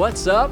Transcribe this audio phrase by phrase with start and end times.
[0.00, 0.50] What's up,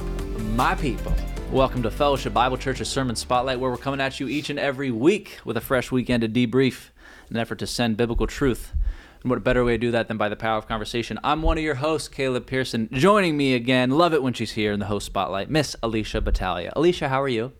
[0.56, 1.14] my people?
[1.50, 4.90] Welcome to Fellowship Bible Church's Sermon Spotlight, where we're coming at you each and every
[4.90, 6.90] week with a fresh weekend to debrief,
[7.30, 8.74] an effort to send biblical truth.
[9.22, 11.18] And what a better way to do that than by the power of conversation?
[11.24, 12.90] I'm one of your hosts, Caleb Pearson.
[12.92, 16.70] Joining me again, love it when she's here in the host spotlight, Miss Alicia Battaglia.
[16.76, 17.52] Alicia, how are you?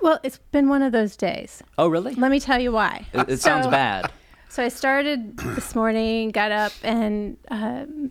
[0.00, 1.62] Well, it's been one of those days.
[1.78, 2.16] Oh, really?
[2.16, 3.06] Let me tell you why.
[3.12, 4.10] It, it sounds bad.
[4.48, 8.10] So I started this morning, got up and um,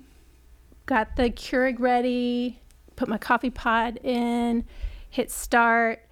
[0.88, 2.59] got the Keurig ready,
[2.95, 4.66] put my coffee pot in,
[5.09, 6.05] hit start,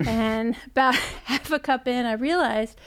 [0.00, 2.78] and about half a cup in, I realized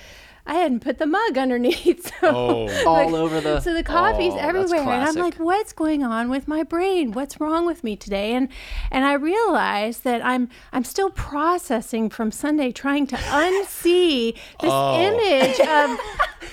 [0.46, 2.12] I hadn't put the mug underneath.
[2.22, 2.86] So Oh.
[2.88, 3.60] All over the.
[3.62, 7.40] so the coffee's Oh, everywhere and i'm like what's going on with my brain what's
[7.40, 8.50] wrong with me today and
[8.92, 15.00] and i realized that i'm i'm still processing from sunday trying to unsee this Oh.
[15.00, 16.00] image of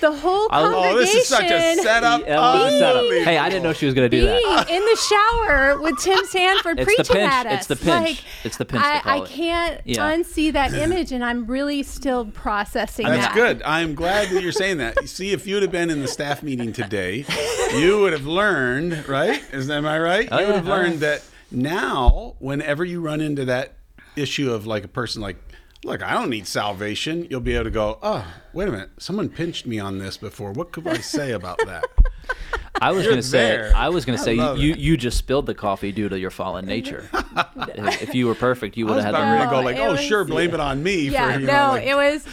[0.01, 2.21] the whole I congregation Oh, this is such a setup.
[2.21, 3.25] Yeah, oh, a setup.
[3.25, 4.69] Hey, I didn't know she was going to do that.
[4.69, 7.31] in the shower with Tim Sanford It's the preaching pinch.
[7.31, 7.53] at us.
[7.53, 8.07] It's the pinch.
[8.07, 10.11] Like, It's the pinch, they I, call I can't Yeah.
[10.13, 13.33] unsee that image, and I'm really still processing That's that.
[13.35, 13.61] good.
[13.63, 14.97] I'm glad that you're saying that.
[15.01, 17.25] You see, if you'd have been in the staff meeting today,
[17.77, 19.41] you would have learned, right?
[19.53, 20.27] Is am I right?
[20.31, 20.57] Oh, you would yeah.
[20.57, 23.73] have Oh, learned that now, whenever you run into that
[24.15, 25.37] issue of like a person like,
[25.83, 29.29] look, I don't need salvation, you'll be able to go, oh, wait a minute, someone
[29.29, 30.51] pinched me on this before.
[30.51, 31.85] What could I say about that?
[32.81, 33.71] I was going to say.
[33.71, 34.79] I was going to say, you, you it.
[34.79, 37.09] you just spilled the coffee due to your fallen nature.
[37.75, 39.91] if you were perfect, you would have had about the ready to go like, oh,
[39.93, 41.09] was- sure, blame it on me.
[41.09, 42.25] Yeah, for, you no, know, like, it was,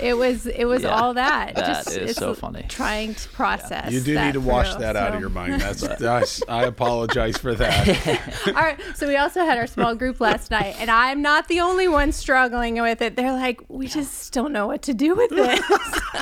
[0.00, 0.88] it was, it was Yeah.
[1.00, 1.54] all that.
[1.54, 2.64] That Just, is it's so funny.
[2.68, 3.92] Trying to process.
[3.92, 5.60] you do need to wash through, that out of your mind.
[5.60, 8.46] That's, that's I apologize for that.
[8.48, 11.60] All right, so we also had our small group last night, and I'm not the
[11.60, 13.16] only one struggling with it.
[13.16, 15.60] They're like, we just don't know what to do with this.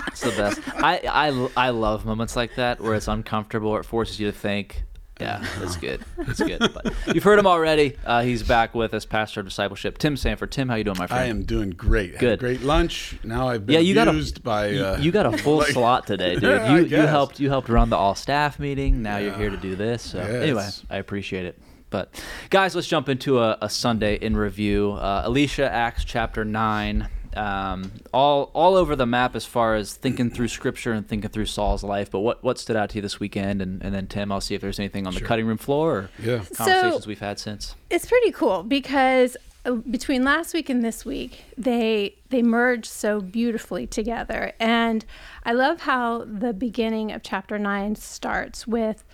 [0.09, 0.61] It's the best.
[0.83, 4.37] I, I, I love moments like that where it's uncomfortable or it forces you to
[4.37, 4.85] think.
[5.21, 6.01] Yeah, that's good.
[6.17, 6.61] That's good.
[6.73, 7.97] But you've heard him already.
[8.07, 10.53] Uh, he's back with us, pastor of discipleship, Tim Sanford.
[10.53, 11.23] Tim, how you doing, my friend?
[11.25, 12.19] I am doing great.
[12.19, 12.39] Good.
[12.39, 13.19] great lunch.
[13.25, 14.77] Now I've been Yeah, you got a by.
[14.77, 16.43] Uh, you got a full like- slot today, dude.
[16.61, 19.03] Yeah, You you helped you helped run the all staff meeting.
[19.03, 20.03] Now you're here to do this.
[20.03, 20.31] So Yes.
[20.43, 21.59] anyway, I appreciate it.
[21.91, 24.93] But guys, let's jump into a, a Sunday in review.
[24.93, 27.09] Uh, Alicia Acts chapter nine.
[27.39, 31.47] Um, all all over the map as far as thinking through scripture and thinking through
[31.47, 32.11] Saul's life.
[32.11, 33.63] But what what stood out to you this weekend?
[33.63, 36.11] And, and then Tim, I'll see if there's anything on the cutting room floor or
[36.19, 36.43] Yeah.
[36.55, 37.77] conversations we've had since.
[37.91, 43.21] it's pretty cool because uh, between last week and this week they they merge so
[43.21, 45.05] beautifully together and
[45.45, 49.05] i love how the beginning of chapter 9 starts with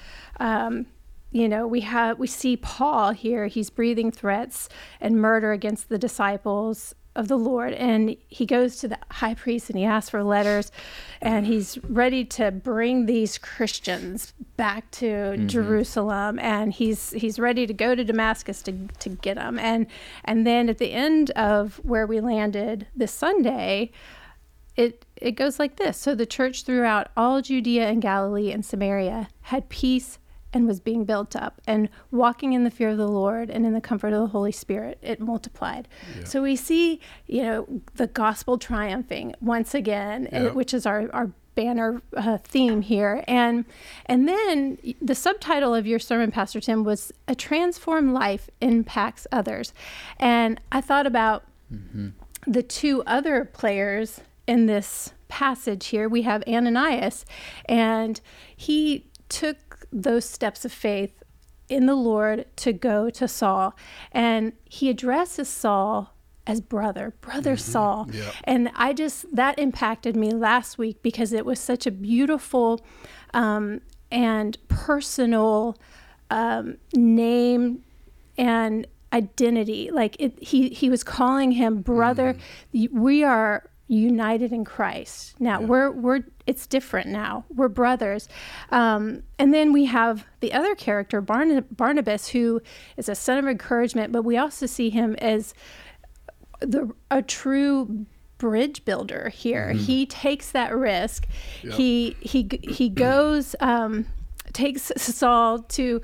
[0.40, 0.84] um,
[1.32, 4.68] you know we have we see paul here he's breathing threats
[5.00, 7.72] and murder against the disciples of the Lord.
[7.74, 10.72] And he goes to the high priest and he asks for letters
[11.20, 15.46] and he's ready to bring these Christians back to mm-hmm.
[15.46, 19.58] Jerusalem and he's he's ready to go to Damascus to, to get them.
[19.58, 19.86] And
[20.24, 23.90] and then at the end of where we landed this Sunday,
[24.76, 25.96] it it goes like this.
[25.96, 30.18] So the church throughout all Judea and Galilee and Samaria had peace
[30.54, 33.74] and was being built up and walking in the fear of the Lord and in
[33.74, 35.88] the comfort of the Holy Spirit, it multiplied.
[36.24, 37.66] So we see, you know,
[37.96, 40.50] the gospel triumphing once again, uh, Yeah.
[40.52, 43.22] which is our, our banner uh, theme here.
[43.28, 43.64] And
[44.06, 49.72] and then the subtitle of your sermon, Pastor Tim, was a transformed life impacts others.
[50.18, 51.44] And I thought about
[52.46, 57.24] the two other players in this passage here we have Ananias,
[57.66, 58.20] and
[58.56, 59.56] he took
[59.94, 61.22] those steps of faith
[61.68, 63.74] in the Lord to go to Saul,
[64.12, 66.14] and he addresses Saul
[66.46, 68.08] as brother, brother Saul.
[68.12, 68.30] Yeah.
[68.44, 72.84] And I just, that impacted me last week because it was such a beautiful
[73.32, 75.78] um, and personal
[76.30, 77.82] um, name
[78.36, 79.90] and identity.
[79.90, 82.36] Like it he he was calling him brother.
[82.72, 85.40] Y- we are united in christ.
[85.40, 87.44] Now we're we're it's different now.
[87.54, 88.28] We're brothers.
[88.70, 92.60] Um, and then we have the other character Barna- barnabas who
[92.96, 95.54] is a son of encouragement but we also see him as
[96.60, 98.06] the a true
[98.38, 99.72] bridge builder here.
[99.72, 101.26] He takes that risk.
[101.76, 104.06] He he he goes um,
[104.52, 106.00] takes Saul to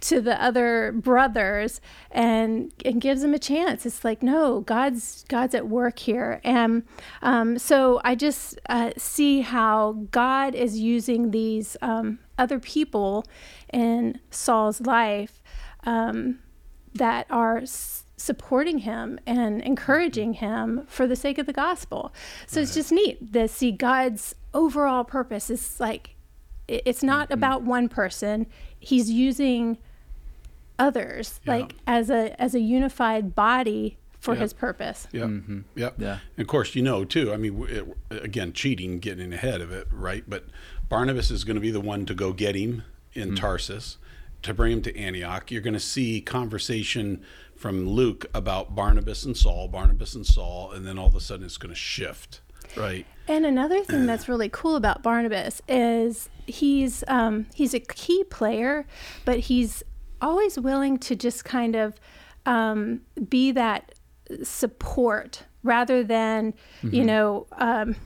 [0.00, 1.80] to the other brothers
[2.10, 3.84] and and gives them a chance.
[3.86, 6.84] It's like no, God's God's at work here, and
[7.22, 13.24] um, so I just uh, see how God is using these um, other people
[13.72, 15.42] in Saul's life.
[15.84, 16.40] Um,
[16.94, 22.12] that are s- supporting him and encouraging him for the sake of the gospel.
[22.46, 26.16] So it's just neat to see God's overall purpose is like
[26.68, 28.46] it's not about one person.
[28.78, 29.78] He's using
[30.80, 31.52] others Yeah.
[31.56, 34.40] like as a as a unified body for Yeah.
[34.40, 35.30] his purpose Yep.
[35.76, 35.94] Yep.
[35.98, 36.18] Yeah.
[36.36, 37.32] And of course, you know too.
[37.32, 40.24] I mean, it, again, cheating, getting ahead of it, right?
[40.28, 40.44] But
[40.88, 42.82] Barnabas is going to be the one to go get him
[43.14, 43.96] in Tarsus
[44.42, 45.50] to bring him to Antioch.
[45.50, 47.22] You're going to see conversation
[47.56, 51.44] from Luke about Barnabas and Saul, Barnabas and Saul, and then all of a sudden
[51.46, 52.40] it's going to shift,
[52.76, 53.06] right?
[53.28, 58.86] And another thing that's really cool about Barnabas is he's um, he's a key player,
[59.24, 59.82] but he's
[60.20, 61.94] always willing to just kind of
[62.46, 63.94] um, be that
[64.42, 67.96] support rather than you know um,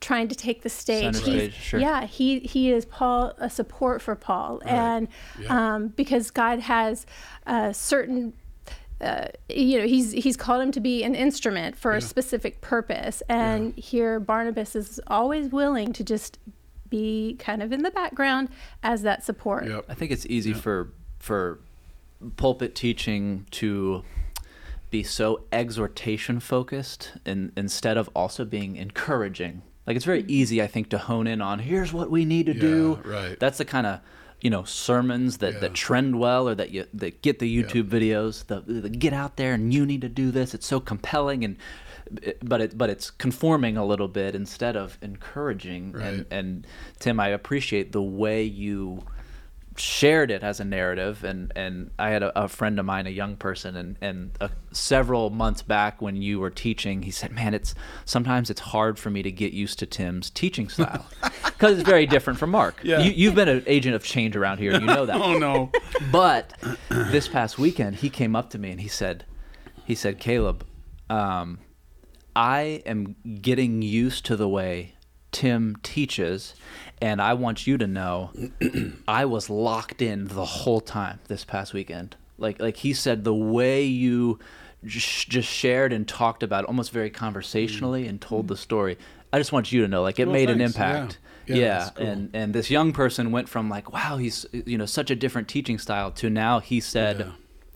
[0.00, 1.14] trying to take the stage.
[1.20, 1.80] He's- stage, sure.
[1.80, 5.08] Yeah, he he is Paul a support for Paul, and
[5.40, 5.74] Yeah.
[5.74, 7.06] um, because God has
[7.46, 8.32] a certain
[9.00, 13.22] uh, you know he's he's called him to be an instrument for a specific purpose
[13.28, 16.38] and here barnabas is always willing to just
[16.88, 18.48] be kind of in the background
[18.82, 19.84] as that support Yep.
[19.90, 20.94] I think it's easy for
[21.26, 21.58] for
[22.36, 24.04] pulpit teaching to
[24.90, 29.62] be so exhortation focused and instead of also being encouraging.
[29.88, 30.30] Like it's very mm-hmm.
[30.30, 33.00] easy, I think, to hone in on here's what we need to do.
[33.04, 33.38] Right.
[33.40, 34.00] That's the kind of
[34.40, 35.58] you know sermons that, Yeah.
[35.60, 38.46] that trend well or that you that get the YouTube videos.
[38.46, 40.54] The, the get out there and you need to do this.
[40.54, 41.56] It's so compelling and
[42.40, 45.96] but it but it's conforming a little bit instead of encouraging.
[46.00, 46.66] And and
[47.00, 49.02] Tim, I appreciate the way you
[49.78, 53.10] shared it as a narrative and and I had a, a friend of mine a
[53.10, 57.54] young person and and uh, several months back when you were teaching he said man
[57.54, 57.74] it's
[58.04, 61.06] sometimes it's hard for me to get used to Tim's teaching style
[61.44, 63.00] because it's very different from Mark Yeah.
[63.00, 65.70] you, you've been an agent of change around here you know that Oh no.
[66.10, 66.52] but
[66.90, 69.24] this past weekend, he came up to me and he said,
[69.84, 70.64] he said, Caleb,
[71.08, 71.58] um,
[72.34, 74.94] I am getting used to the way
[75.36, 76.54] Tim teaches,
[77.02, 78.30] and I want you to know,
[79.08, 82.16] I was locked in the whole time this past weekend.
[82.38, 84.38] Like, like he said, the way you
[84.84, 88.96] just, just shared and talked about, it, almost very conversationally, and told the story.
[89.32, 90.76] I just want you to know, like, it Well, made an thanks.
[90.78, 90.96] Yeah.
[90.96, 91.18] impact.
[91.46, 92.06] Yeah, Yeah, that's cool.
[92.06, 95.46] and and this young person went from like, wow, he's you know such a different
[95.48, 97.18] teaching style to now he said.
[97.20, 97.32] Yeah.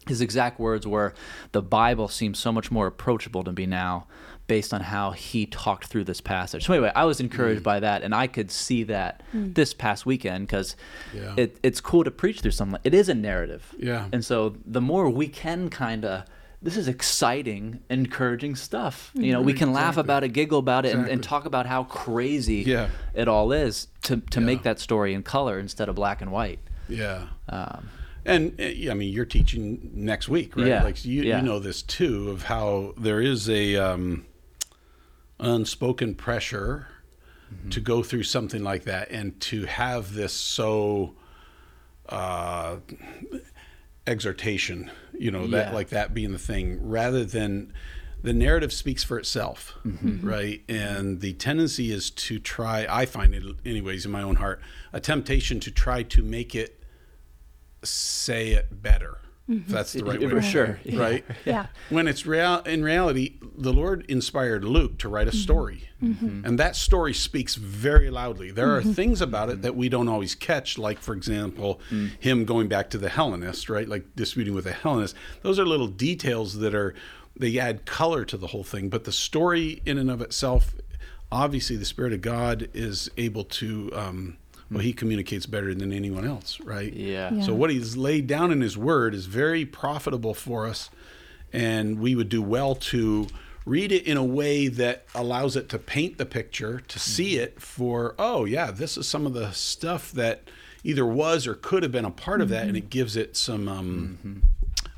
[0.09, 1.13] His exact words were,
[1.53, 4.07] "The Bible seems so much more approachable to me now,
[4.51, 7.27] based on how he talked through this passage." So anyway, I was Mm.
[7.27, 10.77] encouraged by that, and I could see that this past weekend because
[11.15, 11.35] Yeah.
[11.37, 12.81] it, it's cool to preach through something.
[12.85, 14.07] It is a narrative, Yeah.
[14.13, 16.25] and so the more we can kind of.
[16.63, 19.13] This is exciting, encouraging stuff.
[19.15, 21.85] You know, we can laugh about it, giggle about it, and, and talk about how
[21.85, 22.89] crazy Yeah.
[23.15, 24.47] it all is to, to Yeah.
[24.47, 26.59] make that story in color instead of black and white.
[26.87, 27.29] Yeah.
[27.49, 27.89] Um,
[28.27, 30.67] And uh, I mean, you're teaching next week, right?
[30.67, 31.39] Yeah, Like you, yeah.
[31.39, 34.27] you know this too of how there is a um,
[35.41, 36.87] unspoken pressure
[37.53, 37.71] Mm-hmm.
[37.71, 41.17] to go through something like that and to have this so
[42.09, 42.77] uh,
[44.07, 44.89] exhortation,
[45.19, 47.73] you know, that like that being the thing, rather than
[48.23, 50.25] the narrative speaks for itself, Mm-hmm.
[50.25, 50.63] right?
[50.69, 52.87] And the tendency is to try.
[52.89, 54.61] I find it, anyways, in my own heart,
[54.93, 56.83] a temptation to try to make it
[57.83, 59.19] say it better.
[59.51, 60.81] If that's the right way For to sure.
[60.85, 61.25] say it, right?
[61.45, 65.41] yeah When it's real, in reality, the Lord inspired Luke to write a mm-hmm.
[65.41, 66.45] story, mm-hmm.
[66.45, 68.53] and that story speaks very loudly.
[68.53, 72.11] There are things about it that we don't always catch, like for example, mm.
[72.21, 73.89] him going back to the Hellenist, right?
[73.89, 75.17] Like disputing with the Hellenist.
[75.43, 76.95] Those are little details that are
[77.37, 80.75] they add color to the whole thing, but the story in and of itself,
[81.33, 83.91] obviously, the Spirit of God is able to.
[83.95, 84.37] Um,
[84.71, 86.93] well, he communicates better than anyone else, right?
[86.93, 87.33] Yeah.
[87.35, 87.43] Yeah.
[87.43, 90.91] So what he's laid down in his word is very profitable for us,
[91.53, 93.27] and we would do well to
[93.67, 97.43] read it in a way that allows it to paint the picture, to see Mm-hmm.
[97.43, 100.43] it for, oh yeah, this is some of the stuff that
[100.83, 103.69] either was or could have been a part of that, and it gives it some
[103.69, 104.43] um,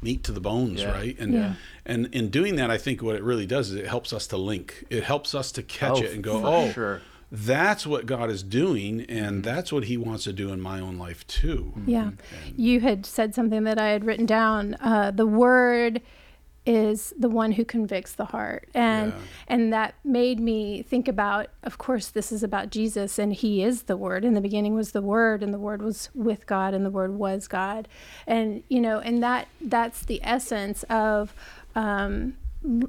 [0.00, 0.88] meat to the bones, Mm-hmm.
[0.88, 0.92] Yeah.
[0.96, 1.18] right?
[1.18, 1.54] And Yeah.
[1.84, 4.36] and in doing that, I think what it really does is it helps us to
[4.36, 4.84] link.
[4.90, 7.00] It helps us to catch Oh, it and go, oh, sure.
[7.34, 10.98] That's what God is doing, and that's what He wants to do in my own
[10.98, 11.72] life too.
[11.86, 12.10] Yeah.
[12.56, 14.74] You had said something that I had written down.
[14.80, 16.02] Uh, the word
[16.64, 18.68] is the one who convicts the heart.
[18.74, 19.18] And Yeah.
[19.48, 23.84] and that made me think about of course this is about Jesus and he is
[23.84, 24.24] the word.
[24.24, 27.14] In the beginning was the word and the word was with God and the word
[27.14, 27.88] was God.
[28.28, 31.34] And you know, and that that's the essence of
[31.74, 32.32] um l-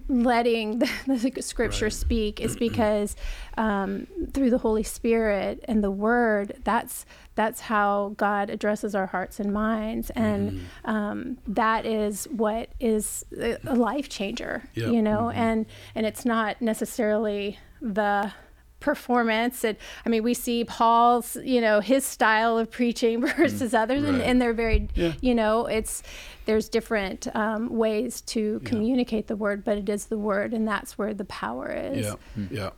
[0.08, 0.90] letting the,
[1.36, 1.94] the scripture Right.
[1.94, 3.16] speak is because
[3.58, 9.40] um, through the Holy Spirit and the Word, that's that's how God addresses our hearts
[9.40, 10.90] and minds, and Mm-hmm.
[10.90, 14.92] um, that is what is a life changer, Yep.
[14.92, 15.24] you know.
[15.32, 15.40] Mm-hmm.
[15.40, 15.66] And
[15.96, 18.32] and it's not necessarily the
[18.80, 24.04] performance and i mean we see paul's you know his style of preaching versus others
[24.04, 25.14] and, and they're very Yeah.
[25.22, 26.04] you know it's
[26.46, 30.98] there's different um, ways to communicate the word but it is the word and that's
[30.98, 32.46] where the power is Yeah, hmm.
[32.52, 32.70] yeah.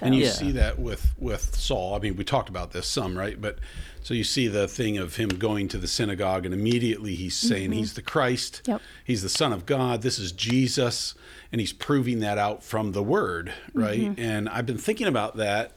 [0.00, 0.30] And you Yeah.
[0.30, 1.94] see that with with Saul.
[1.94, 3.40] I mean, we talked about this some, right?
[3.40, 3.58] But
[4.02, 7.70] so you see the thing of him going to the synagogue, and immediately he's saying
[7.70, 7.78] mm-hmm.
[7.78, 8.62] he's the Christ.
[8.66, 8.82] Yep.
[9.04, 10.02] He's the Son of God.
[10.02, 11.14] This is Jesus,
[11.52, 14.00] and he's proving that out from the Word, right?
[14.00, 14.20] Mm-hmm.
[14.20, 15.76] And I've been thinking about that.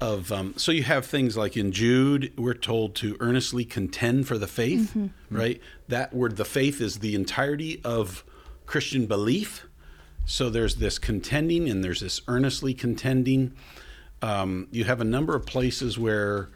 [0.00, 4.38] Of um, so you have things like in Jude, we're told to earnestly contend for
[4.38, 4.96] the faith,
[5.30, 5.60] right?
[5.88, 8.24] That word, the faith, is the entirety of
[8.64, 9.66] Christian belief.
[10.24, 13.52] So there's this contending and there's this earnestly contending.
[14.22, 16.48] Um, you have a number of places where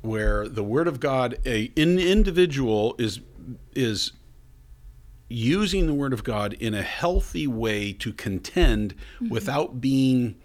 [0.00, 3.20] where the word of God, a an individual is
[3.74, 4.12] is
[5.28, 8.94] using the word of God in a healthy way to contend
[9.28, 10.36] without being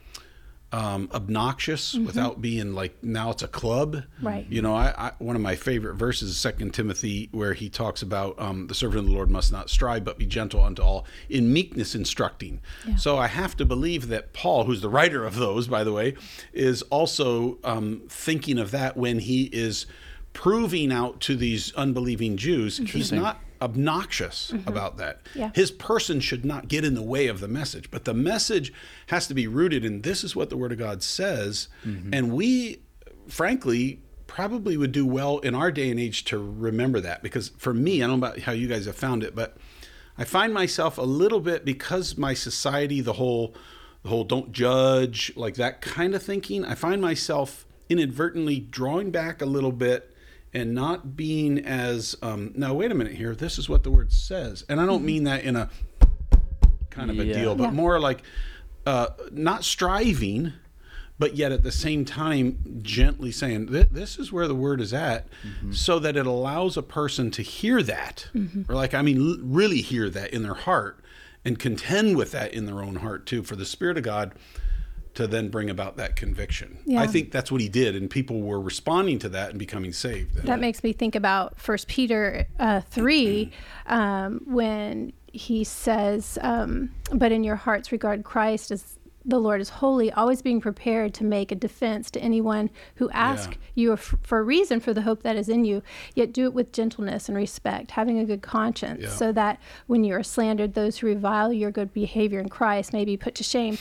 [0.72, 4.04] um, obnoxious, without being like now it's a club.
[4.22, 4.46] Right.
[4.50, 8.02] You know, I, I one of my favorite verses is Second Timothy, where he talks
[8.02, 11.06] about um, the servant of the Lord must not strive, but be gentle unto all,
[11.30, 12.62] in meekness instructing.
[12.98, 16.16] So I have to believe that Paul, who's the writer of those, by the way,
[16.54, 19.86] is also um, thinking of that when he is
[20.34, 24.68] proving out to these unbelieving Jews, he's not obnoxious mm-hmm.
[24.68, 25.22] about that.
[25.36, 25.52] Yeah.
[25.54, 28.74] His person should not get in the way of the message, but the message
[29.08, 31.68] has to be rooted in this is what the Word of God says.
[31.86, 32.14] Mm-hmm.
[32.14, 32.82] And we,
[33.28, 37.74] frankly, probably would do well in our day and age to remember that because for
[37.74, 39.58] me, I don't know about how you guys have found it, but
[40.18, 43.54] I find myself a little bit because my society, the whole,
[44.04, 49.42] the whole don't judge, like that kind of thinking, I find myself inadvertently drawing back
[49.42, 50.11] a little bit
[50.54, 54.12] and not being as um, now wait a minute here this is what the word
[54.12, 55.70] says and i don't mean that in a
[56.90, 57.34] kind of a Yeah.
[57.34, 57.72] deal but Yeah.
[57.72, 58.22] more like
[58.86, 60.54] uh, not striving
[61.20, 65.28] but yet at the same time gently saying this is where the word is at
[65.72, 68.28] so that it allows a person to hear that
[68.68, 71.00] or like i mean l- really hear that in their heart
[71.46, 74.34] and contend with that in their own heart too for the spirit of god
[75.14, 77.02] to then bring about that conviction Yeah.
[77.02, 80.36] i think that's what he did and people were responding to that and becoming saved
[80.44, 83.52] that makes me think about First Peter uh, three,
[83.88, 89.70] um, when he says, um, "But in your hearts regard Christ as the Lord is
[89.70, 93.84] holy, always being prepared to make a defense to anyone who asks Yeah.
[93.84, 95.84] you f- for a reason for the hope that is in you.
[96.16, 99.10] Yet do it with gentleness and respect, having a good conscience, Yeah.
[99.10, 103.06] so that when you are slandered, those who revile your good behavior in Christ may
[103.06, 103.78] be put to shame."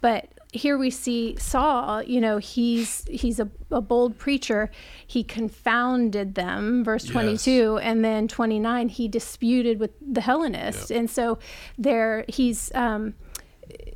[0.00, 4.70] But here we see Saul, you know, he's he's a, a bold preacher.
[5.06, 7.12] He confounded them, verse Yes.
[7.12, 10.90] 22, and then 29, he disputed with the Hellenists.
[10.90, 11.38] And so
[11.76, 13.14] there he's um,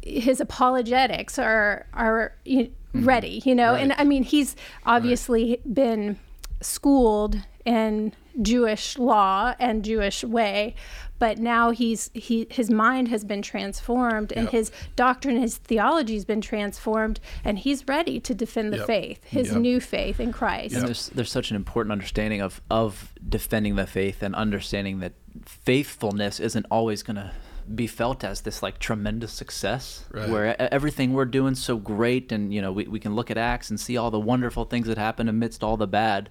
[0.02, 3.74] his apologetics are are you- ready, you know.
[3.74, 6.18] And I mean, he's obviously been
[6.60, 10.74] schooled in Jewish law and Jewish way,
[11.18, 14.52] but now he's he his mind has been transformed and Yep.
[14.52, 18.86] his doctrine, his theology has been transformed, and he's ready to defend the Yep.
[18.86, 19.56] faith, his Yep.
[19.60, 20.74] new faith in Christ.
[20.76, 25.12] And there's there's such an important understanding of of defending the faith and understanding that
[25.44, 27.30] faithfulness isn't always going to
[27.74, 30.28] be felt as this like tremendous success Right.
[30.28, 33.70] where everything we're doing so great and you know we, we can look at acts
[33.70, 36.30] and see all the wonderful things that happen amidst all the bad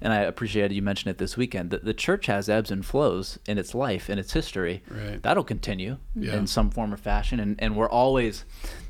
[0.00, 3.38] and i appreciated you mentioned it this weekend that the church has ebbs and flows
[3.46, 5.22] in its life in its history Right.
[5.22, 6.36] that'll continue Yeah.
[6.36, 8.44] in some form or fashion and, and we're always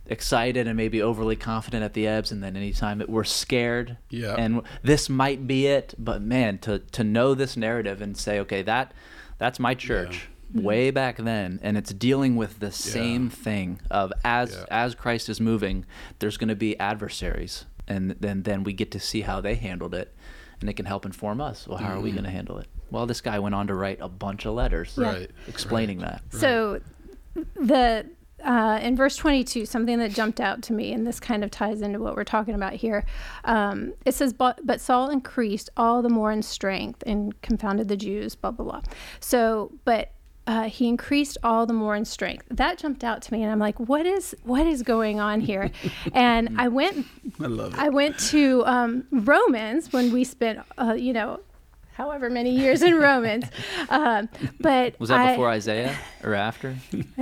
[0.06, 4.34] excited and maybe overly confident at the ebbs and then anytime that we're scared Yeah.
[4.36, 8.62] and this might be it but man to to know this narrative and say okay
[8.62, 8.92] that
[9.38, 14.52] that's my church way back then and it's dealing with the same thing of as
[14.52, 14.64] Yeah.
[14.70, 15.84] as Christ is moving
[16.18, 19.94] there's going to be adversaries and then then we get to see how they handled
[19.94, 20.14] it
[20.60, 23.06] and it can help inform us well how are we going to handle it well
[23.06, 25.30] this guy went on to write a bunch of letters Right.
[25.46, 26.80] explaining that So
[27.54, 28.06] the
[28.42, 31.82] uh, in verse 22, something that jumped out to me, and this kind of ties
[31.82, 33.04] into what we're talking about here.
[33.44, 37.98] Um, it says, but, but Saul increased all the more in strength and confounded the
[37.98, 38.80] Jews, blah, blah, blah.
[39.20, 40.12] So, but
[40.50, 42.44] uh, he increased all the more in strength.
[42.50, 45.70] That jumped out to me, and I'm like, what is what is going on here?
[46.14, 47.06] and I went
[47.40, 47.78] I love it.
[47.78, 51.40] I went to um, Romans when we spent, uh, you know,
[52.00, 53.44] however many years in Romans.
[53.90, 54.28] Um,
[54.60, 56.74] but was that I- before Isaiah or after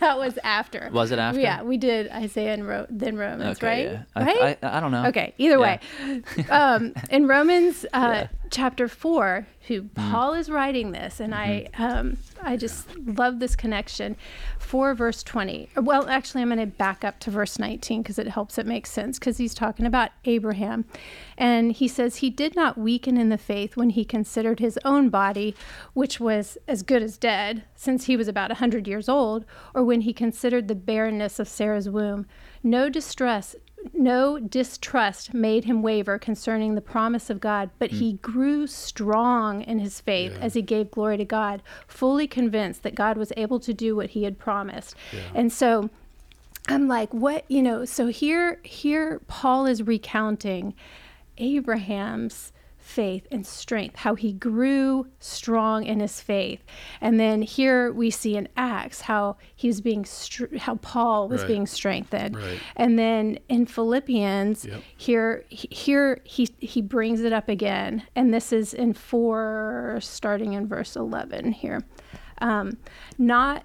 [0.00, 0.88] that was after.
[0.92, 1.40] Was it after?
[1.40, 3.84] Yeah, we did Isaiah and Ro- then Romans, okay right?
[3.92, 4.02] yeah.
[4.16, 4.58] I, Right?
[4.62, 5.78] I, I don't know okay, either Yeah.
[5.78, 6.22] way.
[6.50, 12.56] um, in Romans uh, chapter four, who Paul is writing this, and I um, I
[12.56, 14.16] just love this connection.
[14.58, 15.68] Four verse twenty.
[15.76, 18.86] Well, actually, I'm going to back up to verse 19 because it helps it make
[18.86, 20.84] sense because he's talking about Abraham,
[21.38, 25.08] and he says he did not weaken in the faith when he considered his own
[25.08, 25.54] body,
[25.94, 29.84] which was as good as dead, since he was about a hundred years old, or
[29.84, 32.26] when he considered the barrenness of Sarah's womb.
[32.62, 33.56] No distress
[33.94, 38.22] no distrust made him waver concerning the promise of God, but he mm.
[38.22, 43.16] grew strong in his faith as he gave glory to God, fully convinced that God
[43.16, 44.94] was able to do what he had promised.
[45.34, 45.90] And so
[46.68, 50.74] I'm like, what, you know, so here here Paul is recounting
[51.38, 52.52] Abraham's
[52.90, 56.62] faith and strength, how he grew strong in his faith.
[57.00, 61.42] And then here we see in Acts how he was being, str- how Paul was
[61.42, 61.48] Right.
[61.48, 62.36] being strengthened.
[62.36, 62.58] Right.
[62.76, 64.82] And then in Philippians, Yep.
[64.96, 68.02] here, he- here he, he brings it up again.
[68.16, 71.82] And this is in four, starting in verse 11 here.
[72.42, 72.78] Um,
[73.18, 73.64] not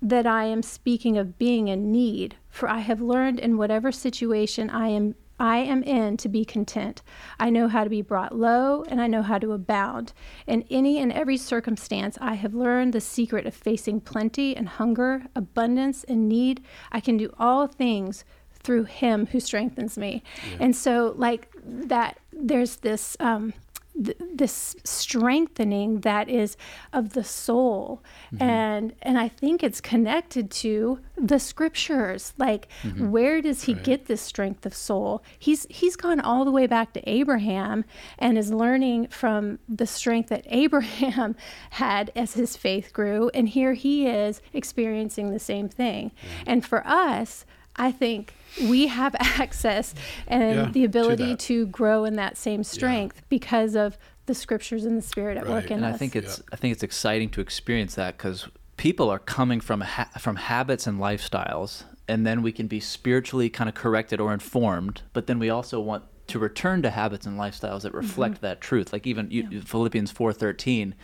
[0.00, 4.68] that I am speaking of being in need, for I have learned in whatever situation
[4.68, 7.02] I am I am in to be content.
[7.40, 10.12] I know how to be brought low and I know how to abound.
[10.46, 15.24] In any and every circumstance, I have learned the secret of facing plenty and hunger,
[15.34, 16.62] abundance and need.
[16.92, 20.22] I can do all things through him who strengthens me.
[20.60, 23.52] And so like that there's this um
[23.94, 26.56] th- this strengthening that is
[26.92, 28.02] of the soul.
[28.32, 28.42] Mm-hmm.
[28.42, 32.32] And and i think it's connected to the scriptures.
[32.38, 33.10] Like mm-hmm.
[33.10, 35.22] where does he get this strength of soul?
[35.38, 37.84] He's he's gone all the way back to abraham
[38.18, 41.36] and is learning from the strength that abraham
[41.70, 43.30] had as his faith grew.
[43.34, 46.12] And here he is experiencing the same thing.
[46.46, 47.44] And for us
[47.76, 48.34] I think
[48.68, 49.94] we have access
[50.26, 51.38] and Yeah, the ability that.
[51.40, 55.64] to grow in that same strength because of the scriptures and the spirit at work
[55.64, 55.70] Right.
[55.72, 55.94] in and us.
[55.94, 59.80] I think it's I think it's exciting to experience that because people are coming from
[59.80, 64.32] ha- from habits and lifestyles, and then we can be spiritually kind of corrected or
[64.32, 68.46] informed, but then we also want to return to habits and lifestyles that reflect mm-hmm.
[68.46, 68.92] that truth.
[68.92, 70.94] Like even you, Philippians four thirteen,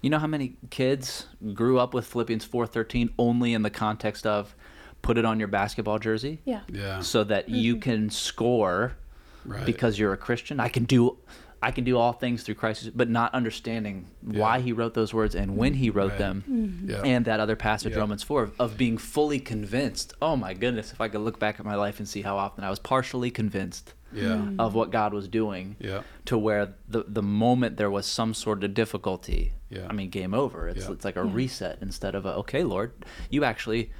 [0.00, 4.26] you know how many kids grew up with Philippians four thirteen only in the context
[4.26, 4.54] of
[5.04, 6.62] put it on your basketball jersey, yeah.
[6.72, 7.00] Yeah.
[7.00, 7.82] so that you mm-hmm.
[7.82, 8.94] can score
[9.44, 9.66] Right.
[9.66, 10.58] because you're a Christian.
[10.58, 11.18] I can do
[11.62, 15.34] I can do all things through Christ, but not understanding why he wrote those words
[15.34, 16.18] and when he wrote Right.
[16.18, 16.44] them.
[16.46, 16.90] Mm-hmm.
[16.90, 17.02] Yeah.
[17.12, 18.00] And that other passage, Yeah.
[18.00, 20.12] Romans 4, of being fully convinced.
[20.20, 22.64] Oh my goodness, if I could look back at my life and see how often
[22.64, 24.22] I was partially convinced Yeah.
[24.24, 24.60] Mm-hmm.
[24.60, 26.02] of what God was doing Yeah.
[26.26, 29.86] to where the, the moment there was some sort of difficulty, Yeah.
[29.88, 30.68] I mean, game over.
[30.68, 30.92] It's, Yeah.
[30.92, 32.92] it's like a reset instead of a, okay, Lord,
[33.30, 33.90] you actually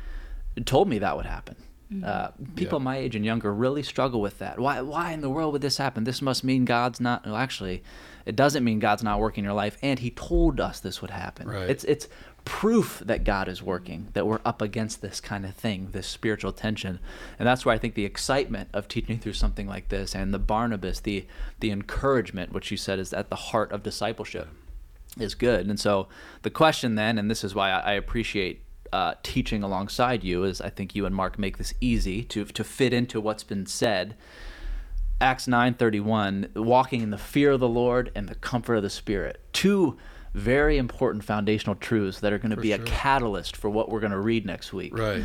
[0.62, 1.56] told me that would happen.
[2.04, 2.84] Uh, people Yeah.
[2.84, 4.58] my age and younger really struggle with that.
[4.58, 6.02] Why, why in the world would this happen?
[6.04, 7.24] This must mean God's not.
[7.24, 7.84] Well, actually,
[8.26, 11.10] it doesn't mean God's not working in your life, and He told us this would
[11.12, 11.46] happen.
[11.46, 11.68] Right.
[11.70, 12.08] It's it's
[12.44, 16.52] proof that God is working, that we're up against this kind of thing, this spiritual
[16.52, 16.98] tension,
[17.38, 20.38] and that's where I think the excitement of teaching through something like this, and the
[20.40, 21.26] Barnabas, the
[21.60, 24.48] the encouragement, which you said is at the heart of discipleship,
[25.20, 25.68] is good.
[25.68, 26.08] And so
[26.42, 28.62] the question then, and this is why I, I appreciate
[28.94, 32.62] uh, teaching alongside you, is I think you and Mark make this easy to to
[32.62, 34.14] fit into what's been said.
[35.20, 38.85] Acts nine thirty one, walking in the fear of the Lord and the comfort of
[38.85, 39.40] the Spirit.
[39.52, 39.98] Two
[40.33, 44.12] very important foundational truths that are going to be a catalyst for what we're going
[44.12, 44.96] to read next week.
[44.96, 45.24] Right.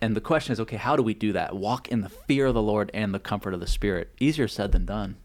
[0.00, 1.56] And the question is, okay, how do we do that?
[1.56, 4.12] Walk in the fear of the Lord and the comfort of the Spirit.
[4.20, 5.16] Easier said than done,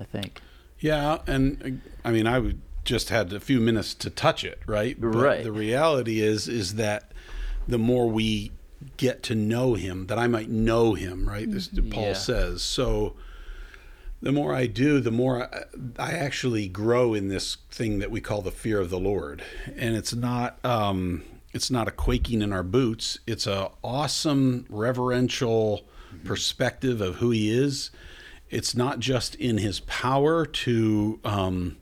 [0.00, 0.40] I think.
[0.80, 5.00] Yeah, and I mean, I just had a few minutes to touch it, right?
[5.00, 5.44] But Right.
[5.44, 7.09] The reality is, is that
[7.70, 8.52] the more we
[8.96, 11.50] get to know Him, that I might know Him, right?
[11.50, 12.12] This Paul Yeah.
[12.14, 12.62] says.
[12.62, 13.14] So,
[14.22, 15.64] the more I do, the more I,
[15.98, 19.42] I actually grow in this thing that we call the fear of the Lord,
[19.76, 20.58] and it's not.
[20.64, 23.18] Um, it's not a quaking in our boots.
[23.26, 25.84] It's a awesome reverential
[26.24, 27.90] perspective of who he is.
[28.50, 31.76] It's not just in his power to um,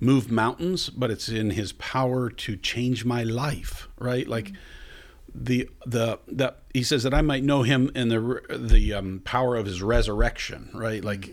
[0.00, 3.88] move mountains, but it's in his power to change my life.
[3.98, 4.52] Right, like
[5.34, 9.56] the the that he says that I might know him in the the um, power
[9.56, 10.70] of his resurrection.
[10.74, 11.30] Right, like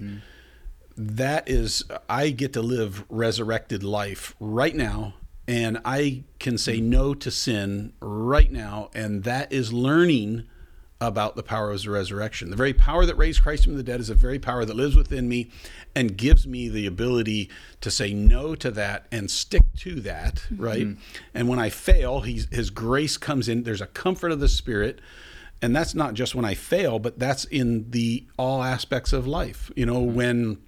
[0.98, 5.14] that is I get to live resurrected life right now
[5.48, 10.48] and I can say no to sin right now and that is learning
[11.00, 12.50] about the power of the resurrection.
[12.50, 14.96] The very power that raised Christ from the dead is the very power that lives
[14.96, 15.52] within me
[15.96, 17.50] and gives me the ability
[17.82, 20.88] to say no to that and stick to that, right?
[21.34, 23.64] And when I fail, he's, his grace comes in.
[23.64, 25.00] There's a comfort of the spirit
[25.62, 29.72] and that's not just when I fail, but that's in the all aspects of life.
[29.76, 30.60] You know, when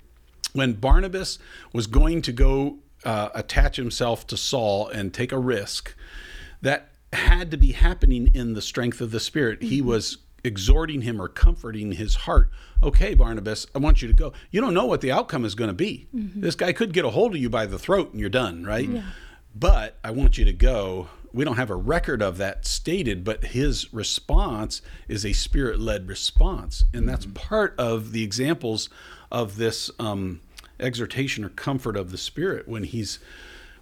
[0.53, 1.37] when Barnabas
[1.73, 5.93] was going to go uh, attach himself to Saul and take a risk,
[6.61, 9.61] that had to be happening in the strength of the Spirit.
[9.63, 9.87] He mm-hmm.
[9.87, 12.49] was exhorting him or comforting his heart.
[12.81, 14.33] Okay, Barnabas, I want you to go.
[14.51, 16.07] You don't know what the outcome is going to be.
[16.15, 16.41] Mm-hmm.
[16.41, 18.89] This guy could get a hold of you by the throat and you're done, right?
[19.55, 21.09] But I want you to go.
[21.33, 26.07] We don't have a record of that stated, but his response is a spirit led
[26.07, 26.85] response.
[26.93, 27.33] And that's mm-hmm.
[27.33, 28.89] part of the examples
[29.31, 30.41] of this um,
[30.79, 33.19] exhortation or comfort of the Spirit when he's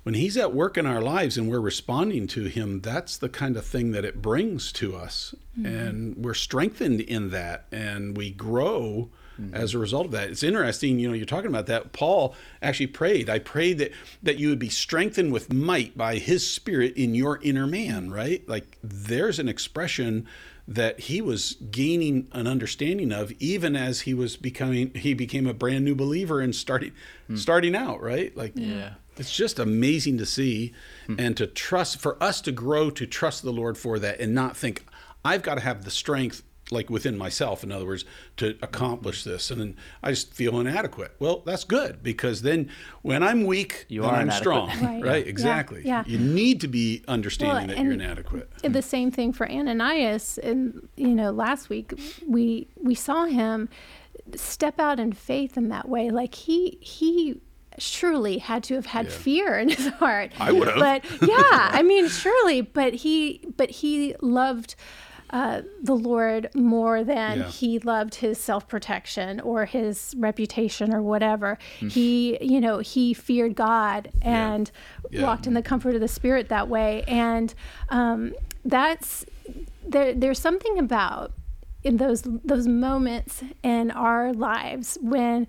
[0.07, 3.57] when he's at work in our lives and we're responding to him that's the kind
[3.57, 5.35] of thing that it brings to us.
[5.59, 5.65] Mm-hmm.
[5.65, 9.53] And we're strengthened in that and we grow mm-hmm.
[9.53, 10.29] as a result of that.
[10.29, 11.91] It's interesting you know you're talking about that.
[11.91, 13.91] Paul actually prayed i prayed that
[14.23, 18.47] that you would be strengthened with might by his spirit in your inner man right?
[18.47, 20.25] Like there's an expression
[20.67, 25.53] that he was gaining an understanding of even as he was becoming he became a
[25.53, 26.91] brand new believer and starting
[27.35, 28.93] starting out right like Yeah.
[29.17, 30.73] it's just amazing to see
[31.05, 31.15] Hmm.
[31.17, 34.57] and to trust for us to grow to trust the Lord for that and not
[34.57, 34.83] think
[35.23, 38.03] I've got to have the strength like within myself in other words
[38.35, 41.15] to accomplish this and then I just feel inadequate.
[41.19, 42.69] Well, that's good because then
[43.01, 44.41] when I'm weak, You then are I'm inadequate.
[44.41, 45.03] strong, Right.
[45.03, 45.25] right?
[45.25, 45.29] Yeah.
[45.29, 45.81] Exactly.
[45.85, 46.03] Yeah.
[46.05, 48.49] You need to be understanding Well, that you're inadequate.
[48.63, 48.87] And the mm-hmm.
[48.87, 50.37] same thing for Ananias.
[50.39, 51.93] And you know, last week
[52.27, 53.69] we we saw him
[54.35, 56.09] step out in faith in that way.
[56.09, 57.39] Like he he
[57.77, 60.31] surely had to have had fear in his heart.
[60.39, 60.77] I would have.
[60.77, 62.61] But yeah, I mean, surely.
[62.61, 64.75] But he but he loved.
[65.29, 67.47] Uh, the Lord more than Yeah.
[67.49, 71.57] he loved his self protection or his reputation or whatever.
[71.79, 71.89] Hmm.
[71.89, 74.71] He, you know, he feared God and
[75.11, 75.23] Yeah.
[75.23, 77.03] walked in the comfort of the Spirit that way.
[77.07, 77.53] And
[77.89, 79.25] um, that's
[79.85, 80.13] there.
[80.13, 81.33] There's something about
[81.83, 85.47] in those those moments in our lives when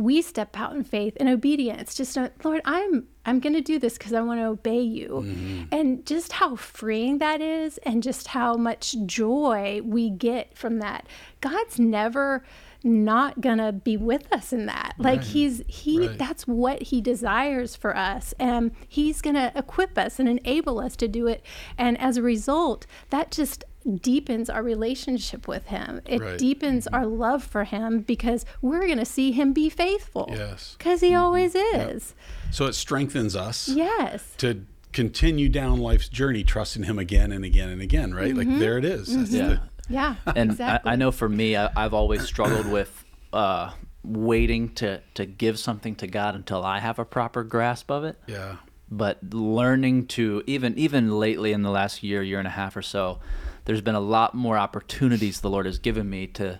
[0.00, 1.94] we step out in faith and obedience.
[1.94, 5.62] Just Lord, I'm I'm going to do this because I want to obey you, mm-hmm.
[5.70, 11.06] and just how freeing that is, and just how much joy we get from that.
[11.40, 12.42] God's never
[12.82, 16.18] not gonna be with us in that like he's he Right.
[16.18, 21.06] that's what he desires for us and he's gonna equip us and enable us to
[21.06, 21.44] do it
[21.76, 23.64] and as a result that just
[24.00, 26.38] deepens our relationship with him it Right.
[26.38, 26.94] deepens mm-hmm.
[26.94, 30.74] our love for him because we're gonna see him be faithful Yes.
[30.78, 31.22] because he mm-hmm.
[31.22, 32.14] always is
[32.50, 37.68] So it strengthens us yes to continue down life's journey trusting him again and again
[37.68, 38.34] and again, right?
[38.34, 38.58] Like mm-hmm.
[38.58, 39.16] there it is.
[39.16, 39.46] That's Yeah.
[39.46, 43.72] the- yeah and exactly I, I know for me I, i've always struggled with uh,
[44.02, 48.18] waiting to, to give something to god until i have a proper grasp of it
[48.26, 48.56] yeah.
[48.90, 52.82] but learning to even even lately in the last year year and a half or
[52.82, 53.18] so
[53.64, 56.58] there's been a lot more opportunities the lord has given me to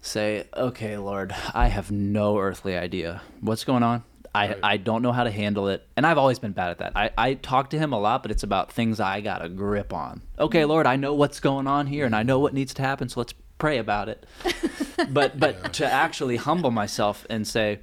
[0.00, 4.02] say okay lord i have no earthly idea what's going on.
[4.34, 5.86] I, I don't know how to handle it.
[5.94, 6.92] And i've always been bad at that.
[6.96, 9.92] I, I talk to him a lot but it's about things i got a grip
[9.92, 10.22] on.
[10.38, 13.10] Okay lord i know what's going on here and i know what needs to happen
[13.10, 14.26] so let's pray about it.
[15.10, 17.80] But but to actually humble myself and say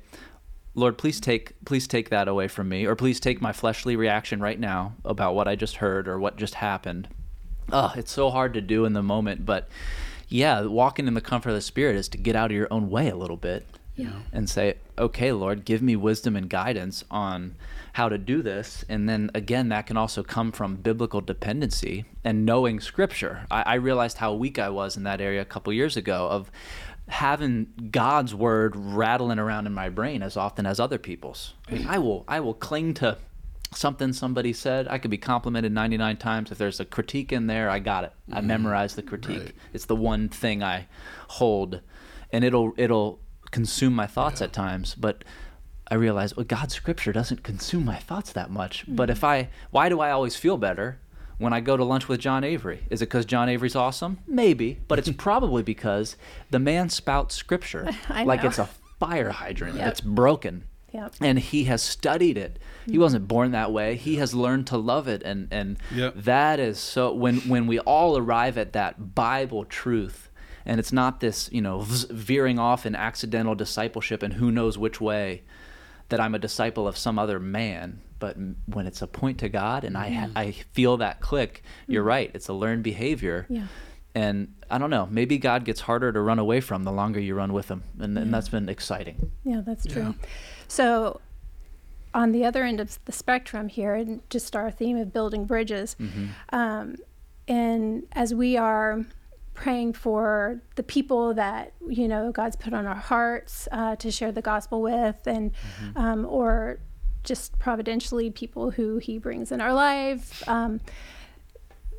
[0.76, 4.40] Lord, please take please take that away from me, or please take my fleshly reaction
[4.40, 7.10] right now about what I just heard or what just happened.
[7.72, 9.68] Oh, it's so hard to do in the moment, but
[10.28, 12.90] yeah, walking in the comfort of the Spirit is to get out of your own
[12.90, 14.10] way a little bit Yeah.
[14.32, 17.56] and say, okay, Lord, give me wisdom and guidance on
[17.94, 18.86] how to do this.
[18.88, 23.46] And then again, that can also come from biblical dependency and knowing Scripture.
[23.50, 26.52] I, I realized how weak I was in that area a couple years ago of
[27.08, 31.56] having God's word rattling around in my brain as often as other people's.
[31.68, 33.18] I, mean, I will I will cling to
[33.74, 34.88] something somebody said.
[34.88, 36.52] I could be complimented 99 times.
[36.52, 38.14] If there's a critique in there, I got it.
[38.32, 38.48] I mm-hmm.
[38.48, 39.40] memorize the critique.
[39.40, 39.56] Right.
[39.74, 40.88] It's the one thing I
[41.30, 41.82] hold,
[42.32, 43.20] and it'll it'll
[43.52, 44.96] consume my thoughts at times.
[44.96, 45.24] But
[45.90, 48.86] I realize, well, God's scripture doesn't consume my thoughts that much.
[48.88, 49.26] But if mm-hmm.
[49.26, 51.00] I, why do I always feel better?
[51.38, 54.20] When I go to lunch with John Avery, is it because John Avery's awesome?
[54.28, 56.18] Maybe, but it's probably because
[56.50, 57.90] the man spouts scripture
[58.26, 58.68] like it's a
[59.00, 59.86] fire hydrant Yep.
[59.86, 61.16] that's broken Yep.
[61.22, 62.60] and he has studied it.
[62.86, 63.02] He mm-hmm.
[63.02, 63.96] wasn't born that way.
[63.96, 66.16] He has learned to love it, and and Yep.
[66.18, 67.14] that is so.
[67.14, 70.30] When when we all arrive at that Bible truth,
[70.66, 75.00] and it's not this you know veering off in accidental discipleship and who knows which
[75.00, 75.44] way,
[76.10, 78.02] that I'm a disciple of some other man.
[78.20, 80.38] But when it's a point to God, and I ha- mm-hmm.
[80.38, 82.10] I feel that click, you're mm-hmm.
[82.10, 82.32] right.
[82.34, 83.46] It's a learned behavior.
[83.50, 83.68] Yeah.
[84.16, 85.08] And I don't know.
[85.10, 88.18] Maybe God gets harder to run away from the longer you run with Him, and,
[88.18, 89.32] and that's been exciting.
[89.44, 90.16] Yeah, that's true.
[90.70, 91.20] So,
[92.14, 95.96] on the other end of the spectrum here, and just our theme of building bridges,
[96.00, 96.28] Mm-hmm.
[96.56, 96.96] um,
[97.48, 99.04] and as we are
[99.56, 104.32] praying for the people that you know God's put on our hearts uh, to share
[104.32, 105.52] the gospel with, and
[105.96, 106.80] um, or
[107.24, 110.48] just providentially people who He brings in our life.
[110.48, 110.80] Um,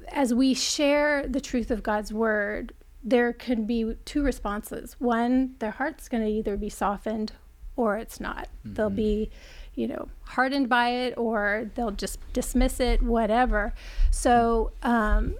[0.08, 2.72] as we share the truth of God's word,
[3.04, 4.96] there can be two responses.
[4.98, 7.32] One, their heart's going to either be softened
[7.80, 8.48] or it's not.
[8.64, 9.30] They'll be,
[9.74, 13.72] you know, hardened by it or they'll just dismiss it, whatever.
[14.10, 15.36] So, um,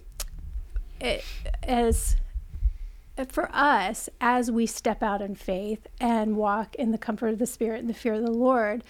[1.00, 1.22] it,
[1.62, 2.16] as
[3.29, 7.46] for us, as we step out in faith and walk in the comfort of the
[7.46, 8.83] Spirit and the fear of the Lord,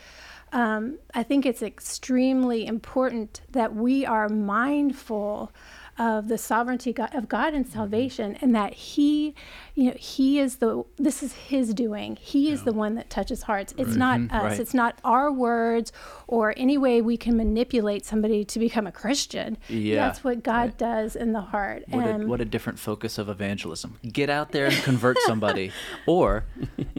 [0.53, 5.51] um, I think it's extremely important that we are mindful
[5.99, 9.35] of the sovereignty God, of God and salvation, and that He,
[9.75, 10.85] you know, He is the.
[10.97, 12.17] This is His doing.
[12.21, 13.75] He is the one that touches hearts.
[13.77, 14.37] It's not mm-hmm.
[14.37, 14.43] us.
[14.43, 14.61] right.
[14.61, 15.93] It's not our words
[16.27, 19.59] or any way we can manipulate somebody to become a Christian.
[19.69, 20.79] Yeah, that's what God right.
[20.79, 21.85] does in the heart.
[21.89, 23.99] What a, what a different focus of evangelism.
[24.11, 25.73] Get out there and convert somebody,
[26.07, 26.45] or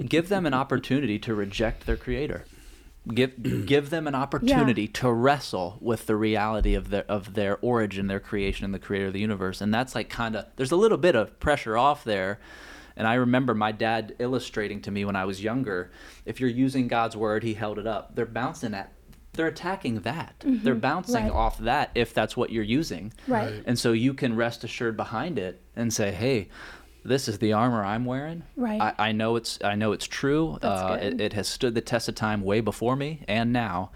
[0.05, 2.45] give them an opportunity to reject their creator.
[3.07, 8.07] Give give them an opportunity to wrestle with the reality of their of their origin,
[8.07, 9.61] their creation, and the creator of the universe.
[9.61, 12.39] And that's like kind of there's a little bit of pressure off there.
[12.95, 15.91] And I remember my dad illustrating to me when I was younger.
[16.25, 18.15] If you're using God's word, he held it up.
[18.15, 18.91] They're bouncing at,
[19.33, 20.39] they're attacking that.
[20.41, 20.63] Mm-hmm.
[20.63, 21.31] They're bouncing right.
[21.31, 23.13] off that if that's what you're using.
[23.27, 23.63] Right.
[23.65, 26.49] And so you can rest assured behind it and say, "Hey,
[27.03, 28.43] this is the armor I'm wearing.
[28.55, 28.81] Right.
[28.81, 30.57] I, I know it's I know it's true.
[30.61, 31.03] That's uh, good.
[31.13, 33.91] It, it has stood the test of time way before me and now.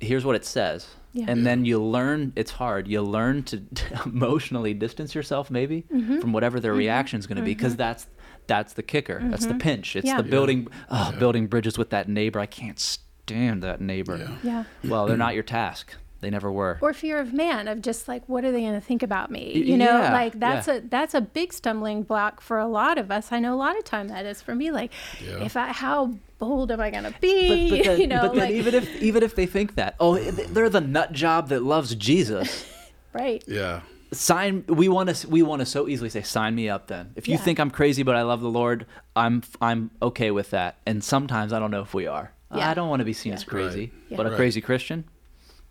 [0.00, 1.26] Here's what it says." Yeah.
[1.28, 2.32] And then you learn.
[2.36, 2.88] It's hard.
[2.88, 3.62] You learn to
[4.06, 6.20] emotionally distance yourself, maybe, Mm-hmm.
[6.20, 8.06] from whatever their reaction is going to be, because that's
[8.46, 9.20] that's the kicker.
[9.24, 9.94] That's the pinch.
[9.96, 10.16] It's Mm-hmm.
[10.16, 10.22] Yeah.
[10.22, 12.40] the building oh, building bridges with that neighbor.
[12.40, 14.16] I can't stand that neighbor.
[14.42, 14.64] Yeah.
[14.82, 14.90] yeah.
[14.90, 15.94] Well, they're not your task.
[16.22, 16.78] They never were.
[16.80, 19.52] or fear of man of just like what are they going to think about me
[19.54, 20.74] you know yeah, like that's yeah.
[20.76, 23.76] a that's a big stumbling block for a lot of us i know a lot
[23.76, 25.42] of time that is for me like Yeah.
[25.44, 28.34] if i how bold am i going to but, be but then, you know but
[28.34, 31.62] then like even if even if they think that oh they're the nut job that
[31.64, 32.66] loves jesus
[33.12, 33.80] right Yeah.
[34.12, 37.26] sign we want to we want to so easily say sign me up then if
[37.26, 37.40] you Yeah.
[37.40, 41.52] think i'm crazy but i love the lord i'm i'm okay with that and sometimes
[41.52, 42.70] i don't know if we are Yeah.
[42.70, 43.38] i don't want to be seen Yeah.
[43.38, 43.92] as crazy Right.
[44.10, 44.16] Yeah.
[44.18, 44.36] but a Right.
[44.36, 45.04] crazy christian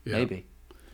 [0.06, 0.14] Yeah.
[0.14, 0.46] maybe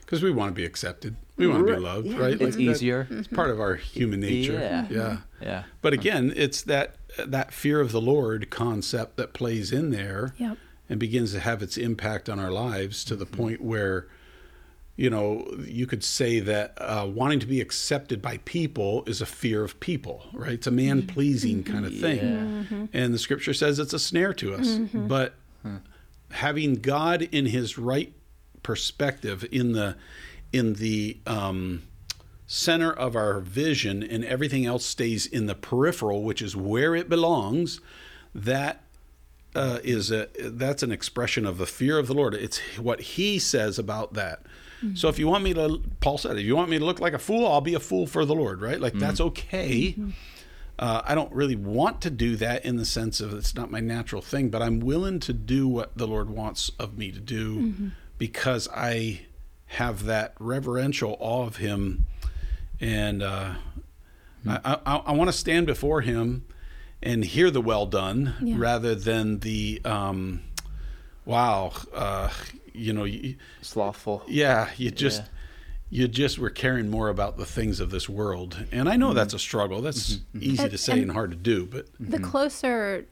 [0.02, 1.15] Because we want to be accepted.
[1.38, 2.34] We want to be loved, right?
[2.34, 4.54] it's Like that- easier It's part of our human nature.
[4.54, 4.88] Yeah.
[4.89, 5.17] Yeah.
[5.41, 10.34] yeah But again, it's that that fear of the Lord concept that plays in there
[10.38, 10.58] Yep.
[10.89, 13.38] and begins to have its impact on our lives to the mm-hmm.
[13.38, 14.08] point where,
[14.96, 19.26] you know, you could say that uh, wanting to be accepted by people is a
[19.26, 20.54] fear of people, right?
[20.54, 21.74] It's a man pleasing mm-hmm.
[21.74, 22.20] kind of thing.
[22.20, 22.86] Mm-hmm.
[22.93, 24.80] And the scripture says it's a snare to us.
[24.93, 25.34] But
[26.32, 28.13] having God in his right
[28.68, 29.96] perspective in the
[30.52, 31.84] in the um,
[32.48, 37.08] center of our vision and everything else stays in the peripheral which is where it
[37.08, 37.80] belongs
[38.36, 38.84] that
[39.56, 42.34] uh, is a that's an expression of the fear of the lord.
[42.34, 44.42] It's what he says about that.
[44.96, 47.14] So if you want me to paul said if you want me to look like
[47.14, 48.82] a fool i'll be a fool for the lord right?
[48.82, 49.96] Like that's okay.
[50.78, 53.80] Uh, I don't really want to do that in the sense of it's not my
[53.80, 57.74] natural thing, but I'm willing to do what the Lord wants of me to do
[58.18, 59.22] because I
[59.68, 62.06] have that reverential awe of Him,
[62.80, 63.54] and uh,
[64.48, 66.46] I, I, I want to stand before Him
[67.04, 68.56] and hear the well done Yeah.
[68.58, 70.42] rather than the um,
[71.26, 72.30] wow, uh,
[72.74, 75.28] you know, you, slothful yeah, you just Yeah.
[75.90, 79.34] you just were caring more about the things of this world, and I know that's
[79.34, 79.82] a struggle.
[79.82, 83.08] That's easy And- to say and, and- hard to do, but the closer th-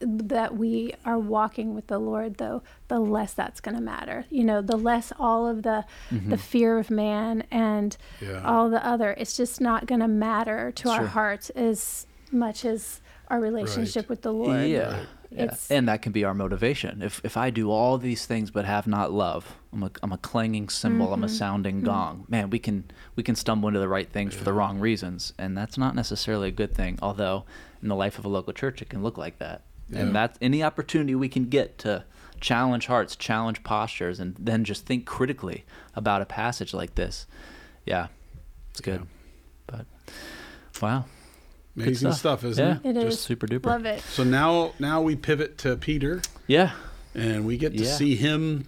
[0.00, 4.44] that we are walking with the lord though the less that's going to matter you
[4.44, 6.34] know the less all of the the mm-hmm.
[6.34, 8.42] fear of man and Yeah.
[8.44, 13.00] all the other it's just not going to matter to our hearts as much as
[13.28, 14.10] our relationship Right.
[14.10, 15.04] with the lord Yeah.
[15.30, 15.54] yeah.
[15.70, 17.02] And that can be our motivation.
[17.02, 20.18] If if I do all these things but have not love, I'm a, I'm a
[20.18, 21.36] clanging cymbal, I'm a mm-hmm.
[21.36, 21.86] sounding mm-hmm.
[21.86, 22.24] gong.
[22.28, 22.84] Man, we can
[23.16, 26.48] we can stumble into the right things for the wrong reasons, and that's not necessarily
[26.48, 26.98] a good thing.
[27.02, 27.44] Although
[27.82, 29.62] in the life of a local church, it can look like that.
[29.88, 30.00] Yeah.
[30.00, 32.04] And that's any opportunity we can get to
[32.40, 37.26] challenge hearts, challenge postures, and then just think critically about a passage like this.
[37.84, 38.08] Yeah,
[38.70, 39.06] it's good.
[39.66, 39.86] But
[40.82, 41.04] wow,
[41.76, 42.18] amazing stuff.
[42.18, 42.96] stuff, isn't yeah, it?
[42.96, 43.20] It just is.
[43.20, 43.66] super duper.
[43.66, 46.72] love it So now now we pivot to Peter, Yeah,
[47.14, 47.94] and we get to Yeah.
[47.94, 48.66] see him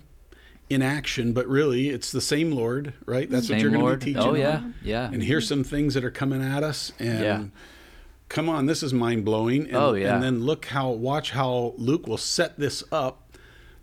[0.71, 1.33] in action.
[1.33, 3.29] But really, it's the same Lord, right?
[3.29, 4.31] That's what you're going to be oh, teaching.
[4.31, 5.11] Oh yeah, yeah.
[5.11, 7.45] And here's some things that are coming at us, and Yeah.
[8.29, 9.67] Come on, this is mind blowing.
[9.67, 10.15] And, Oh, yeah.
[10.15, 13.23] And then look how watch how Luke will set this up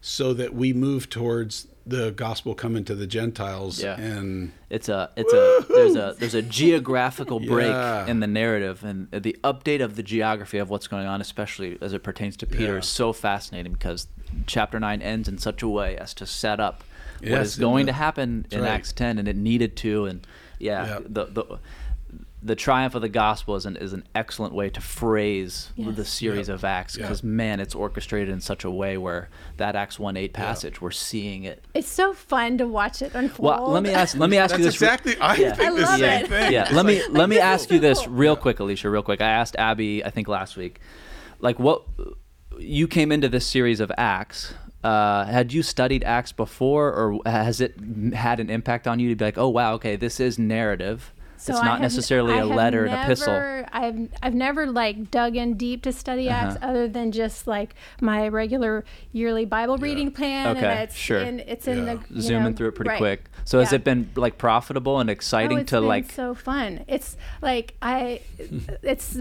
[0.01, 3.81] so that we move towards the gospel coming to the Gentiles.
[3.81, 3.99] Yeah.
[3.99, 8.08] And It's a it's a there's a there's a geographical break Yeah.
[8.08, 11.93] in the narrative and the update of the geography of what's going on, especially as
[11.93, 12.79] it pertains to Peter, Yeah.
[12.79, 14.08] is so fascinating because
[14.47, 16.84] chapter nine ends in such a way as to set up
[17.19, 18.69] what Yes, is it going to happen in right.
[18.71, 20.25] Acts ten, and it needed to, and
[20.60, 20.99] yeah, Yeah.
[21.08, 21.60] the the
[22.45, 25.95] the triumph of the gospel is an is an excellent way to phrase Yes.
[25.95, 26.55] the series Yep.
[26.55, 27.03] of acts Yeah.
[27.03, 30.91] because man, it's orchestrated in such a way where that Acts one eight passage, we're
[30.91, 33.45] seeing it It's so fun to watch it unfold.
[33.62, 34.15] well, let me ask.
[34.15, 34.79] Let me ask that's you this.
[34.79, 35.53] re- exactly, I Yeah.
[35.53, 36.27] think I the love same it.
[36.29, 36.53] thing.
[36.53, 36.69] yeah.
[36.71, 38.13] Let me like- let me ask is you this cool.
[38.13, 38.89] real quick, Alicia.
[38.91, 39.21] Real quick.
[39.21, 40.05] I asked Abby.
[40.05, 40.79] I think last week,
[41.39, 41.84] like what
[42.60, 44.53] you came into this series of Acts.
[44.84, 47.73] Uh, had you studied Acts before, or has it
[48.13, 51.12] had an impact on you to be like, oh wow, okay, this is narrative.
[51.38, 53.65] So it's not have- necessarily I a have letter, an epistle.
[53.71, 56.67] I've I've never like dug in deep to study Acts Uh-huh.
[56.69, 60.56] other than just like my regular yearly Bible reading plan.
[60.56, 61.19] Okay, and it's sure.
[61.19, 62.98] in, it's in the Zooming know, through it pretty right.
[62.98, 63.26] quick.
[63.43, 66.12] So has it been like profitable and Oh, exciting it's to been like?
[66.12, 66.84] so fun.
[66.88, 68.21] It's like I,
[68.82, 69.17] it's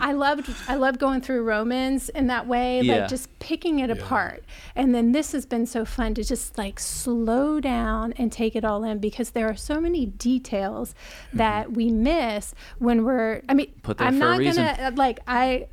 [0.00, 3.00] I loved I loved going through Romans in that way, Yeah.
[3.00, 4.44] like just picking it apart.
[4.74, 8.64] And then this has been so fun to just like slow down and take it
[8.64, 10.94] all in because there are so many details
[11.32, 13.42] that we miss when we're.
[13.48, 15.66] I mean, I'm not gonna uh, like I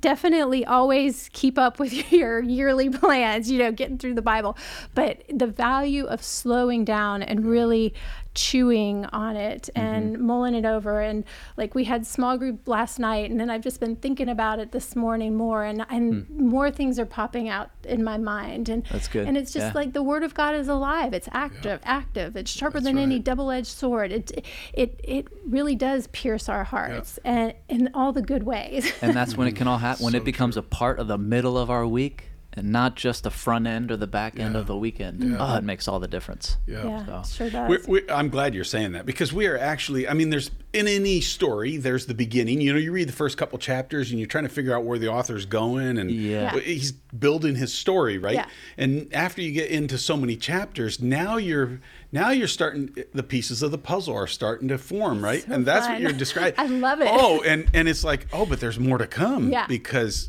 [0.00, 4.56] definitely always keep up with your yearly plans, you know, getting through the Bible.
[4.94, 7.94] But the value of slowing down and really
[8.36, 9.84] chewing on it mm-hmm.
[9.84, 11.00] and mulling it over.
[11.00, 11.24] And
[11.56, 14.70] like we had small group last night and then I've just been thinking about it
[14.70, 16.48] this morning more and and hmm.
[16.48, 18.68] more things are popping out in my mind.
[18.68, 19.26] And That's good.
[19.26, 19.72] and it's just Yeah.
[19.74, 21.12] like the word of God is alive.
[21.12, 22.36] It's active active.
[22.36, 24.12] It's sharper than any double-edged sword.
[24.12, 28.92] It it it really does pierce our hearts and in all the good ways.
[29.00, 31.18] And that's when it can all happen when So it becomes a part of the
[31.18, 32.25] middle of our week
[32.56, 34.60] and not just the front end or the back end Yeah.
[34.60, 37.82] of the weekend oh it makes all the difference yeah So- it sure does We're,
[37.86, 40.08] we I'm glad you're saying that because we are actually.
[40.08, 42.60] I mean, there's in any story, there's the beginning.
[42.60, 44.98] You know, you read the first couple chapters and you're trying to figure out where
[44.98, 46.54] the author's going, and Yeah.
[46.54, 46.60] Yeah.
[46.60, 48.34] he's building his story, right?
[48.34, 48.46] Yeah.
[48.76, 51.80] And after you get into so many chapters, now you're
[52.12, 52.94] now you're starting.
[53.14, 55.42] The pieces of the puzzle are starting to form, right?
[55.42, 56.54] So and that's what you're describing.
[56.58, 57.08] I love it.
[57.10, 59.50] Oh, and and it's like, oh, but there's more to come.
[59.52, 59.66] Yeah.
[59.66, 60.28] Because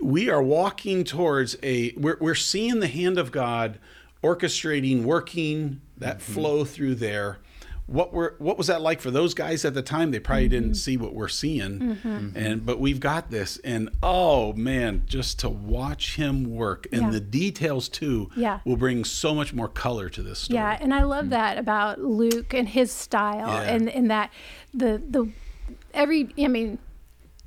[0.00, 3.78] we are walking towards a we're, we're seeing the hand of god
[4.22, 6.32] orchestrating working that Mm-hmm.
[6.34, 7.38] flow through there
[7.86, 10.74] what were what was that like for those guys at the time they probably didn't
[10.74, 12.36] see what we're seeing Mm-hmm.
[12.36, 17.10] and but we've got this and oh man just to watch him work and Yeah.
[17.10, 18.60] the details too Yeah.
[18.64, 22.00] will bring so much more color to this story Yeah, and I love that about
[22.00, 23.62] Luke and his style, Yeah.
[23.74, 24.30] and and that
[24.74, 25.30] the the
[25.94, 26.78] every I mean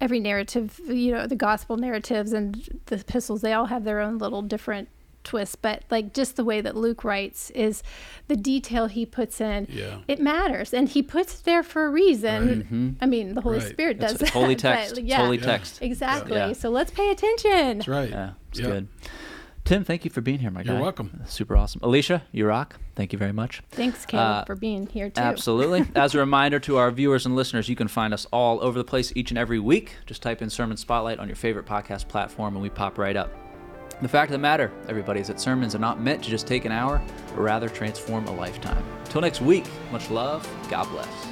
[0.02, 4.18] every narrative, you know, the gospel narratives and the epistles, they all have their own
[4.18, 4.90] little different
[5.24, 7.84] twists, but like just the way that Luke writes is
[8.28, 9.68] the detail he puts in.
[9.70, 10.00] Yeah.
[10.08, 12.48] It matters, and he puts it there for a reason.
[12.64, 12.90] Mm-hmm.
[13.00, 13.68] I mean, the Holy Right.
[13.70, 14.98] Spirit does It's, it's that, holy but, text.
[14.98, 15.46] It's yeah, holy Yeah.
[15.46, 15.82] text.
[15.84, 16.36] exactly.
[16.38, 16.54] Yeah.
[16.54, 17.78] So let's pay attention.
[17.78, 18.66] that's right Yeah, it's Yeah.
[18.66, 18.88] good.
[19.63, 20.74] Tim, thank you for being here, my guy.
[20.74, 21.21] You're welcome.
[21.28, 21.82] Super awesome.
[21.84, 22.78] Alicia, you rock.
[22.95, 23.62] Thank you very much.
[23.69, 25.21] Thanks, Caleb, Uh, for being here too.
[25.21, 25.86] Absolutely.
[25.95, 28.84] As a reminder to our viewers and listeners, you can find us all over the
[28.84, 29.95] place each and every week.
[30.06, 33.32] Just type in Sermon Spotlight on your favorite podcast platform and we pop right up.
[34.02, 36.65] The fact of the matter, everybody, is that sermons are not meant to just take
[36.65, 38.84] an hour, but rather transform a lifetime.
[39.06, 40.50] Until next week, much love.
[40.71, 41.28] God bless.